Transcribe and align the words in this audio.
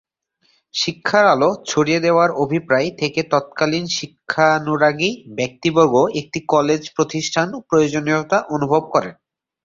শিক্ষার 0.73 1.25
আলো 1.25 1.49
ছড়িয়ে 1.65 1.99
দেয়ার 1.99 2.31
অভিপ্রায় 2.43 2.89
থেকে 2.97 3.19
তৎকালীন 3.31 3.85
শিক্ষানুরাগী 3.97 5.11
ব্যক্তিবর্গ 5.37 5.95
একটি 6.21 6.39
কলেজ 6.47 6.81
প্রতিষ্ঠার 6.95 7.47
প্রয়োজনীয়তা 7.69 8.37
অনুভব 8.55 8.83
করেন। 8.93 9.13